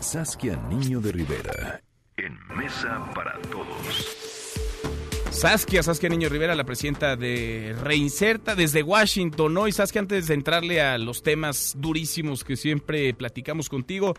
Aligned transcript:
Saskia 0.00 0.56
Niño 0.68 1.00
de 1.00 1.12
Rivera. 1.12 1.80
En 2.16 2.36
Mesa 2.56 3.08
para 3.14 3.40
Todos. 3.42 4.16
Saskia, 5.30 5.84
Saskia 5.84 6.08
Niño 6.08 6.28
Rivera, 6.28 6.56
la 6.56 6.64
presidenta 6.64 7.14
de 7.14 7.76
Reinserta 7.80 8.56
desde 8.56 8.82
Washington. 8.82 9.56
Hoy, 9.56 9.70
Saskia, 9.70 10.00
antes 10.00 10.26
de 10.26 10.34
entrarle 10.34 10.80
a 10.80 10.98
los 10.98 11.22
temas 11.22 11.74
durísimos 11.78 12.42
que 12.42 12.56
siempre 12.56 13.14
platicamos 13.14 13.68
contigo, 13.68 14.14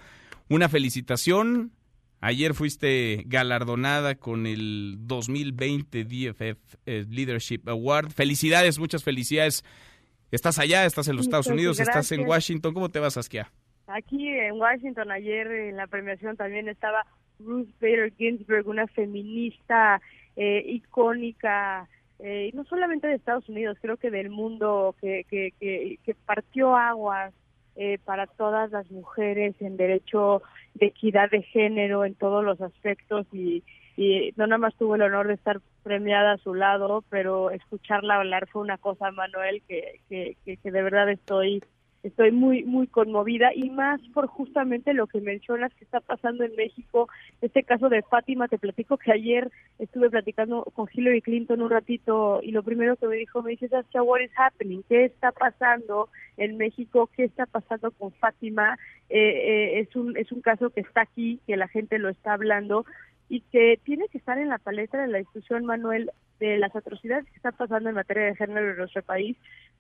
una 0.48 0.70
felicitación. 0.70 1.74
Ayer 2.21 2.54
fuiste 2.54 3.26
galardonada 3.28 4.16
con 4.16 4.48
el 4.48 4.96
2020 5.02 6.06
DFF 6.06 6.78
eh, 6.86 7.06
Leadership 7.10 7.68
Award. 7.68 8.12
Felicidades, 8.12 8.80
muchas 8.80 9.04
felicidades. 9.04 9.66
Estás 10.32 10.60
allá, 10.60 10.86
estás 10.86 11.10
en 11.10 11.18
los 11.18 11.26
Estados 11.26 11.48
Unidos, 11.48 11.80
estás 11.82 12.12
en 12.14 12.26
Washington. 12.26 12.74
¿Cómo 12.74 12.90
te 12.90 13.00
vas, 13.00 13.16
Saskia? 13.16 13.52
Aquí 13.89 14.27
en 14.27 14.59
Washington, 14.59 15.11
ayer 15.11 15.48
en 15.52 15.75
la 15.75 15.88
premiación 15.88 16.38
también 16.38 16.67
estaba 16.67 17.05
Ruth 17.39 17.70
Bader 17.81 18.13
Ginsburg, 18.13 18.67
una 18.67 18.85
feminista 18.88 19.99
eh, 20.35 20.63
icónica, 20.67 21.89
eh, 22.20 22.52
no 22.53 22.65
solamente 22.65 23.07
de 23.07 23.15
Estados 23.15 23.49
Unidos, 23.49 23.77
creo 23.81 23.98
que 23.98 24.12
del 24.12 24.29
mundo, 24.29 24.95
que, 25.02 25.25
que, 25.27 25.53
que, 25.59 26.15
partió 26.25 26.75
aguas 26.75 27.34
eh, 27.75 27.98
para 28.05 28.27
todas 28.27 28.70
las 28.71 28.91
mujeres 28.91 29.55
en 29.59 29.75
derecho 29.75 30.43
de 30.76 30.87
equidad 30.87 31.31
de 31.31 31.41
género 31.41 32.05
en 32.05 32.13
todos 32.13 32.43
los 32.43 32.62
aspectos 32.62 33.26
y, 33.31 33.63
y 33.98 34.34
no 34.35 34.45
nada 34.45 34.59
más 34.59 34.76
tuve 34.76 34.98
el 34.98 35.03
honor 35.03 35.27
de 35.27 35.34
estar 35.34 35.62
premiada 35.81 36.34
a 36.34 36.37
su 36.37 36.53
lado, 36.53 37.03
pero 37.09 37.49
escucharla 37.49 38.17
hablar 38.17 38.48
fue 38.49 38.62
una 38.62 38.77
cosa, 38.77 39.09
Manuel, 39.12 39.63
que, 39.67 39.99
que, 40.09 40.35
que 40.45 40.71
de 40.71 40.84
verdad 40.84 41.09
estoy 41.09 41.63
estoy 42.03 42.31
muy 42.31 42.63
muy 42.63 42.88
conmovida 42.88 43.53
y 43.53 43.70
más 43.70 43.99
por 44.13 44.27
justamente 44.27 44.94
lo 44.94 45.07
que 45.07 45.20
mencionas 45.20 45.74
que 45.74 45.84
está 45.84 45.99
pasando 45.99 46.43
en 46.43 46.55
México 46.55 47.10
este 47.41 47.63
caso 47.63 47.90
de 47.90 48.01
Fátima 48.04 48.48
te 48.48 48.57
platico 48.57 48.98
que 48.98 49.12
ayer 49.12 49.51
estuve 49.79 50.09
platicando 50.09 50.63
con 50.74 50.87
Hillary 50.91 51.21
Clinton 51.21 51.62
un 51.62 51.70
ratito 51.70 52.40
y 52.41 52.51
lo 52.51 52.63
primero 52.63 52.96
que 52.96 53.07
me 53.07 53.18
dijo 53.18 53.41
me 53.41 53.51
dice 53.51 53.68
Saskia 53.68 54.01
what 54.01 54.21
is 54.21 54.32
happening 54.37 54.82
qué 54.87 55.05
está 55.05 55.32
pasando 55.32 56.09
en 56.37 56.57
México 56.57 57.09
qué 57.15 57.26
está 57.26 57.46
pasando 57.46 57.91
con 57.91 58.12
Fátima 58.13 58.77
eh, 59.09 59.20
eh, 59.20 59.79
es 59.79 59.96
un 59.96 60.15
es 60.15 60.31
un 60.31 60.41
caso 60.41 60.70
que 60.70 60.81
está 60.81 61.02
aquí 61.02 61.40
que 61.48 61.57
la 61.57 61.68
gente 61.68 61.99
lo 61.99 62.09
está 62.09 62.34
hablando 62.34 62.85
y 63.30 63.41
que 63.41 63.80
tiene 63.84 64.08
que 64.09 64.18
estar 64.18 64.38
en 64.38 64.50
la 64.50 64.58
paleta 64.58 64.97
de 64.97 65.08
la 65.08 65.19
discusión 65.19 65.66
Manuel 65.66 66.12
de 66.40 66.58
las 66.58 66.75
atrocidades 66.75 67.25
que 67.25 67.36
están 67.36 67.56
pasando 67.56 67.90
en 67.90 67.96
materia 67.96 68.25
de 68.25 68.36
género 68.36 68.72
en 68.72 68.78
nuestro 68.78 69.03
país 69.03 69.38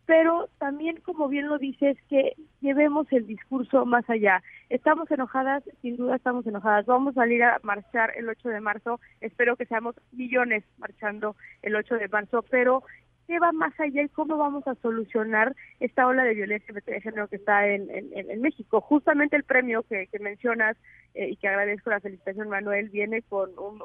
pero 0.09 0.49
también, 0.57 0.99
como 1.01 1.27
bien 1.27 1.47
lo 1.47 1.59
dices, 1.59 1.95
que 2.09 2.33
llevemos 2.61 3.05
el 3.11 3.27
discurso 3.27 3.85
más 3.85 4.09
allá. 4.09 4.41
Estamos 4.71 5.11
enojadas, 5.11 5.63
sin 5.83 5.97
duda 5.97 6.15
estamos 6.15 6.47
enojadas. 6.47 6.87
Vamos 6.87 7.15
a 7.15 7.21
salir 7.21 7.43
a 7.43 7.59
marchar 7.61 8.13
el 8.17 8.27
8 8.27 8.49
de 8.49 8.59
marzo. 8.59 8.99
Espero 9.21 9.55
que 9.55 9.67
seamos 9.67 9.93
millones 10.11 10.63
marchando 10.79 11.35
el 11.61 11.75
8 11.75 11.93
de 11.93 12.07
marzo, 12.07 12.43
pero 12.49 12.81
qué 13.29 13.37
va 13.37 13.51
más 13.51 13.79
allá 13.79 14.01
y 14.01 14.09
cómo 14.09 14.37
vamos 14.37 14.67
a 14.67 14.73
solucionar 14.81 15.55
esta 15.79 16.07
ola 16.07 16.23
de 16.23 16.33
violencia 16.33 16.73
de 16.73 16.99
género 16.99 17.27
que 17.27 17.35
está 17.35 17.67
en, 17.67 17.87
en, 17.91 18.41
México. 18.41 18.81
Justamente 18.81 19.35
el 19.35 19.43
premio 19.43 19.83
que, 19.83 20.09
mencionas 20.19 20.75
eh, 21.13 21.29
y 21.29 21.35
que 21.35 21.47
agradezco 21.47 21.91
la 21.91 21.99
felicitación, 21.99 22.49
Manuel, 22.49 22.89
viene 22.89 23.21
con 23.21 23.51
un, 23.59 23.83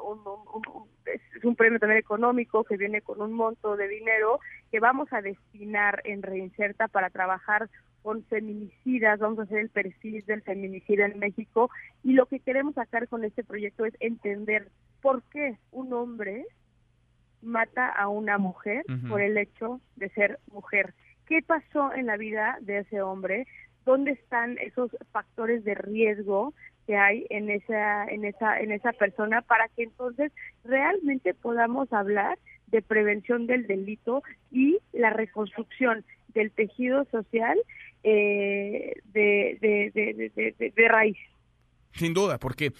es 1.05 1.45
un 1.45 1.55
premio 1.55 1.77
también 1.77 1.99
económico 1.99 2.63
que 2.63 2.75
viene 2.75 3.01
con 3.01 3.21
un 3.21 3.33
monto 3.33 3.77
de 3.77 3.87
dinero 3.87 4.39
que 4.71 4.79
vamos 4.79 5.13
a 5.13 5.21
destinar 5.21 6.01
en 6.05 6.23
Reinserta 6.23 6.87
para 6.87 7.11
trabajar 7.11 7.69
con 8.01 8.23
feminicidas, 8.23 9.19
vamos 9.19 9.37
a 9.37 9.43
hacer 9.43 9.59
el 9.59 9.69
perfil 9.69 10.25
del 10.25 10.41
feminicida 10.41 11.05
en 11.05 11.19
México 11.19 11.69
y 12.03 12.13
lo 12.13 12.25
que 12.25 12.39
queremos 12.39 12.73
sacar 12.73 13.07
con 13.07 13.23
este 13.23 13.43
proyecto 13.43 13.85
es 13.85 13.93
entender 13.99 14.69
por 15.03 15.21
qué 15.29 15.59
un 15.71 15.93
hombre 15.93 16.45
mata 17.45 17.87
a 17.87 18.07
una 18.07 18.37
mujer 18.37 18.83
por 19.07 19.21
el 19.21 19.37
hecho 19.37 19.79
de 19.95 20.09
ser 20.09 20.39
mujer. 20.51 20.93
¿Qué 21.27 21.41
pasó 21.41 21.93
en 21.93 22.07
la 22.07 22.17
vida 22.17 22.57
de 22.61 22.79
ese 22.79 23.01
hombre? 23.01 23.47
¿Dónde 23.85 24.11
están 24.11 24.57
esos 24.59 24.91
factores 25.11 25.63
de 25.63 25.75
riesgo 25.75 26.53
que 26.87 26.97
hay 26.97 27.25
en 27.29 27.49
esa 27.49 28.05
en 28.05 28.25
esa 28.25 28.59
en 28.59 28.71
esa 28.71 28.93
persona 28.93 29.41
para 29.41 29.67
que 29.69 29.83
entonces 29.83 30.31
realmente 30.63 31.33
podamos 31.33 31.91
hablar 31.93 32.37
de 32.67 32.81
prevención 32.81 33.47
del 33.47 33.67
delito 33.67 34.21
y 34.51 34.77
la 34.91 35.09
reconstrucción 35.11 36.03
del 36.33 36.51
tejido 36.51 37.05
social 37.05 37.57
eh, 38.03 38.93
de, 39.13 39.57
de, 39.61 40.31
de, 40.35 40.71
de 40.75 40.87
raíz. 40.87 41.17
Sin 41.93 42.13
duda, 42.13 42.37
porque 42.37 42.71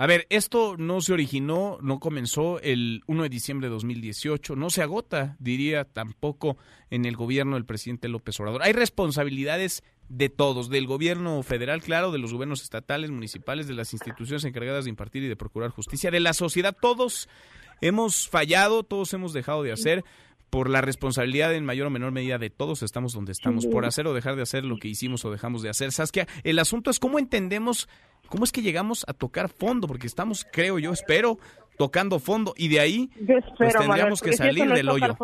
a 0.00 0.06
ver, 0.06 0.28
esto 0.30 0.76
no 0.78 1.00
se 1.00 1.12
originó, 1.12 1.78
no 1.82 1.98
comenzó 1.98 2.60
el 2.60 3.02
1 3.08 3.24
de 3.24 3.28
diciembre 3.28 3.66
de 3.66 3.72
2018, 3.74 4.54
no 4.54 4.70
se 4.70 4.80
agota, 4.80 5.36
diría 5.40 5.84
tampoco 5.84 6.56
en 6.88 7.04
el 7.04 7.16
gobierno 7.16 7.56
del 7.56 7.64
presidente 7.64 8.06
López 8.06 8.38
Obrador. 8.38 8.62
Hay 8.62 8.72
responsabilidades 8.72 9.82
de 10.08 10.28
todos, 10.28 10.70
del 10.70 10.86
gobierno 10.86 11.42
federal, 11.42 11.82
claro, 11.82 12.12
de 12.12 12.18
los 12.18 12.32
gobiernos 12.32 12.62
estatales, 12.62 13.10
municipales, 13.10 13.66
de 13.66 13.74
las 13.74 13.92
instituciones 13.92 14.44
encargadas 14.44 14.84
de 14.84 14.90
impartir 14.90 15.24
y 15.24 15.28
de 15.28 15.34
procurar 15.34 15.70
justicia, 15.70 16.12
de 16.12 16.20
la 16.20 16.32
sociedad. 16.32 16.76
Todos 16.80 17.28
hemos 17.80 18.28
fallado, 18.28 18.84
todos 18.84 19.12
hemos 19.14 19.32
dejado 19.32 19.64
de 19.64 19.72
hacer 19.72 20.04
por 20.50 20.70
la 20.70 20.80
responsabilidad 20.80 21.54
en 21.54 21.64
mayor 21.64 21.86
o 21.86 21.90
menor 21.90 22.12
medida 22.12 22.38
de 22.38 22.50
todos 22.50 22.82
estamos 22.82 23.12
donde 23.12 23.32
estamos, 23.32 23.66
por 23.66 23.84
hacer 23.84 24.06
o 24.06 24.14
dejar 24.14 24.36
de 24.36 24.42
hacer 24.42 24.64
lo 24.64 24.78
que 24.78 24.88
hicimos 24.88 25.24
o 25.24 25.30
dejamos 25.30 25.62
de 25.62 25.68
hacer. 25.68 25.92
Saskia, 25.92 26.26
el 26.44 26.58
asunto 26.58 26.90
es 26.90 26.98
cómo 26.98 27.18
entendemos 27.18 27.88
¿Cómo 28.28 28.44
es 28.44 28.52
que 28.52 28.60
llegamos 28.60 29.04
a 29.08 29.14
tocar 29.14 29.48
fondo? 29.48 29.88
Porque 29.88 30.06
estamos, 30.06 30.46
creo 30.52 30.78
yo, 30.78 30.92
espero, 30.92 31.38
tocando 31.78 32.18
fondo 32.18 32.52
y 32.56 32.68
de 32.68 32.80
ahí 32.80 33.10
pues, 33.26 33.44
tendríamos 33.78 34.20
que 34.20 34.34
salir 34.34 34.68
del 34.68 34.88
hoyo. 34.88 35.16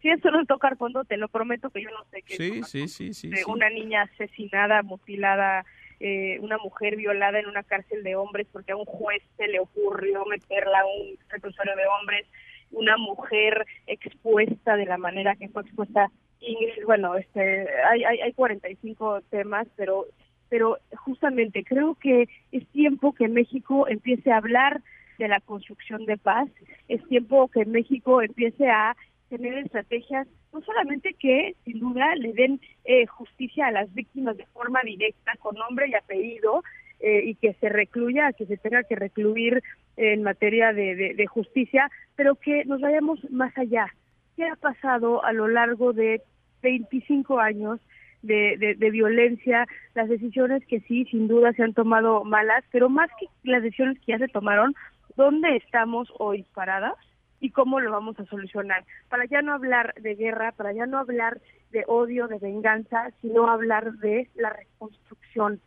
si 0.00 0.08
eso 0.08 0.30
no 0.30 0.40
es 0.40 0.46
tocar 0.46 0.76
fondo, 0.76 1.04
te 1.04 1.16
lo 1.16 1.28
prometo 1.28 1.68
que 1.70 1.82
yo 1.82 1.90
no 1.90 2.04
sé 2.10 2.22
qué 2.22 2.36
sí, 2.36 2.62
sí, 2.62 2.88
sí, 2.88 3.14
sí, 3.14 3.28
de 3.28 3.44
una 3.46 3.68
niña 3.70 4.02
asesinada, 4.02 4.82
mutilada, 4.82 5.64
eh, 5.98 6.38
una 6.40 6.58
mujer 6.58 6.94
violada 6.96 7.40
en 7.40 7.46
una 7.46 7.64
cárcel 7.64 8.04
de 8.04 8.14
hombres 8.14 8.46
porque 8.52 8.72
a 8.72 8.76
un 8.76 8.84
juez 8.84 9.22
se 9.36 9.48
le 9.48 9.58
ocurrió 9.58 10.24
meterla 10.26 10.80
a 10.80 10.86
un 10.86 11.16
reclusorio 11.28 11.74
de 11.74 11.86
hombres, 11.86 12.26
una 12.72 12.96
mujer 12.96 13.66
expuesta 13.86 14.76
de 14.76 14.86
la 14.86 14.98
manera 14.98 15.36
que 15.36 15.48
fue 15.48 15.62
expuesta 15.62 16.10
Ingrid, 16.40 16.84
bueno, 16.84 17.16
este, 17.16 17.66
hay, 17.84 18.04
hay, 18.04 18.20
hay 18.20 18.32
45 18.32 19.22
temas, 19.30 19.66
pero 19.76 20.06
pero 20.48 20.78
justamente 21.04 21.64
creo 21.64 21.96
que 21.96 22.28
es 22.52 22.66
tiempo 22.68 23.12
que 23.12 23.26
México 23.26 23.88
empiece 23.88 24.30
a 24.30 24.36
hablar 24.36 24.80
de 25.18 25.26
la 25.26 25.40
construcción 25.40 26.06
de 26.06 26.18
paz, 26.18 26.48
es 26.88 27.02
tiempo 27.08 27.48
que 27.48 27.64
México 27.64 28.22
empiece 28.22 28.68
a 28.68 28.96
tener 29.28 29.58
estrategias 29.58 30.28
no 30.52 30.62
solamente 30.62 31.14
que 31.14 31.54
sin 31.64 31.80
duda 31.80 32.14
le 32.14 32.32
den 32.32 32.60
eh, 32.84 33.06
justicia 33.06 33.66
a 33.66 33.72
las 33.72 33.92
víctimas 33.92 34.36
de 34.36 34.46
forma 34.46 34.80
directa 34.82 35.32
con 35.38 35.54
nombre 35.56 35.88
y 35.88 35.94
apellido 35.94 36.62
eh, 37.06 37.22
y 37.24 37.36
que 37.36 37.54
se 37.60 37.68
recluya, 37.68 38.32
que 38.32 38.46
se 38.46 38.56
tenga 38.56 38.82
que 38.82 38.96
recluir 38.96 39.62
en 39.96 40.24
materia 40.24 40.72
de, 40.72 41.14
de 41.14 41.26
justicia, 41.26 41.88
pero 42.16 42.34
que 42.34 42.64
nos 42.64 42.80
vayamos 42.80 43.20
más 43.30 43.56
allá. 43.56 43.86
¿Qué 44.34 44.44
ha 44.44 44.56
pasado 44.56 45.24
a 45.24 45.32
lo 45.32 45.46
largo 45.46 45.92
de 45.92 46.20
25 46.62 47.38
años 47.38 47.78
de, 48.22 48.90
violencia, 48.90 49.66
las 49.94 50.08
decisiones 50.08 50.66
que 50.66 50.80
sí, 50.80 51.04
sin 51.04 51.28
duda 51.28 51.52
se 51.52 51.62
han 51.62 51.74
tomado 51.74 52.24
malas, 52.24 52.64
pero 52.72 52.88
más 52.88 53.08
que 53.20 53.26
las 53.48 53.62
decisiones 53.62 54.00
que 54.00 54.12
ya 54.12 54.18
se 54.18 54.26
tomaron, 54.26 54.74
¿dónde 55.16 55.56
estamos 55.56 56.12
hoy 56.18 56.44
paradas? 56.54 56.94
y 57.38 57.50
cómo 57.50 57.80
lo 57.80 57.92
vamos 57.92 58.18
a 58.18 58.24
solucionar. 58.24 58.82
Para 59.10 59.26
ya 59.26 59.42
no 59.42 59.52
hablar 59.52 59.92
de 60.00 60.14
guerra, 60.14 60.52
para 60.52 60.72
ya 60.72 60.86
no 60.86 60.98
hablar 60.98 61.38
de 61.70 61.84
odio, 61.86 62.28
de 62.28 62.38
venganza, 62.38 63.10
sino 63.20 63.50
hablar 63.50 63.92
de 63.98 64.30
la 64.36 64.50
reconstrucción, 64.50 65.60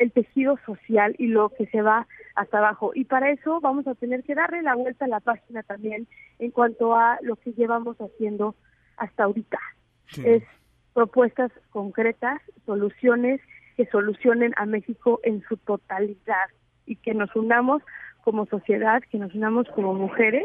el 0.00 0.12
tejido 0.12 0.58
social 0.64 1.14
y 1.18 1.26
lo 1.26 1.50
que 1.50 1.66
se 1.66 1.82
va 1.82 2.06
hasta 2.34 2.58
abajo. 2.58 2.92
Y 2.94 3.04
para 3.04 3.30
eso 3.30 3.60
vamos 3.60 3.86
a 3.86 3.94
tener 3.94 4.24
que 4.24 4.34
darle 4.34 4.62
la 4.62 4.74
vuelta 4.74 5.04
a 5.04 5.08
la 5.08 5.20
página 5.20 5.62
también 5.62 6.08
en 6.38 6.50
cuanto 6.50 6.96
a 6.96 7.18
lo 7.20 7.36
que 7.36 7.52
llevamos 7.52 7.98
haciendo 7.98 8.54
hasta 8.96 9.24
ahorita. 9.24 9.58
Es 10.24 10.42
propuestas 10.94 11.52
concretas, 11.68 12.40
soluciones 12.64 13.42
que 13.76 13.84
solucionen 13.86 14.52
a 14.56 14.64
México 14.64 15.20
en 15.22 15.42
su 15.42 15.58
totalidad 15.58 16.48
y 16.86 16.96
que 16.96 17.12
nos 17.12 17.36
unamos 17.36 17.82
como 18.22 18.46
sociedad, 18.46 19.02
que 19.10 19.18
nos 19.18 19.34
unamos 19.34 19.68
como 19.74 19.92
mujeres, 19.92 20.44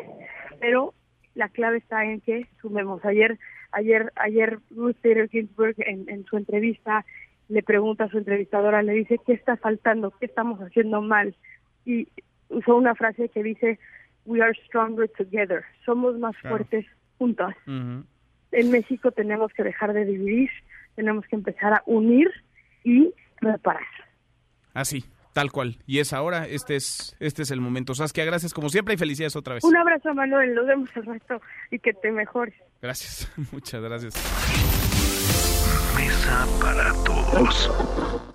pero 0.59 0.93
la 1.33 1.47
clave 1.47 1.77
está 1.77 2.03
en 2.03 2.19
que 2.19 2.45
sumemos. 2.61 3.03
Ayer, 3.05 3.39
ayer, 3.71 4.11
ayer 4.17 4.59
Ruth 4.69 4.97
Bader 5.01 5.29
Ginsburg 5.29 5.75
en, 5.77 6.09
en 6.09 6.25
su 6.25 6.35
entrevista 6.35 7.05
le 7.47 7.63
pregunta 7.63 8.05
a 8.05 8.09
su 8.09 8.17
entrevistadora, 8.17 8.81
le 8.81 8.93
dice 8.93 9.19
qué 9.25 9.33
está 9.33 9.57
faltando, 9.57 10.11
qué 10.19 10.25
estamos 10.25 10.59
haciendo 10.59 11.01
mal 11.01 11.35
y 11.85 12.07
usó 12.49 12.75
una 12.75 12.95
frase 12.95 13.29
que 13.29 13.43
dice 13.43 13.79
we 14.25 14.41
are 14.41 14.53
stronger 14.65 15.09
together, 15.09 15.63
somos 15.85 16.17
más 16.17 16.35
fuertes 16.37 16.85
juntos 17.17 17.53
en 18.55 18.71
México 18.71 19.11
tenemos 19.11 19.51
que 19.53 19.63
dejar 19.63 19.93
de 19.93 20.05
dividir, 20.05 20.49
tenemos 20.95 21.25
que 21.27 21.35
empezar 21.35 21.73
a 21.73 21.83
unir 21.85 22.31
y 22.83 23.13
reparar. 23.41 23.83
Así, 24.73 25.05
tal 25.33 25.51
cual. 25.51 25.77
Y 25.85 25.99
es 25.99 26.13
ahora, 26.13 26.47
este 26.47 26.75
es, 26.75 27.15
este 27.19 27.43
es 27.43 27.51
el 27.51 27.61
momento. 27.61 27.93
Saskia, 27.93 28.25
gracias 28.25 28.53
como 28.53 28.69
siempre 28.69 28.93
y 28.93 28.97
felicidades 28.97 29.35
otra 29.35 29.55
vez. 29.55 29.63
Un 29.63 29.75
abrazo, 29.75 30.13
Manuel. 30.13 30.55
Nos 30.55 30.65
vemos 30.65 30.89
al 30.95 31.05
rato 31.05 31.41
y 31.71 31.79
que 31.79 31.93
te 31.93 32.11
mejores. 32.11 32.55
Gracias, 32.81 33.31
muchas 33.51 33.81
gracias. 33.81 34.84
Mesa 36.05 36.45
para 36.59 36.93
todos. 37.03 38.25